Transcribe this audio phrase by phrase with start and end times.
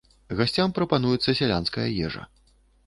[0.39, 2.29] Гасцям прапануецца сялянская ежа.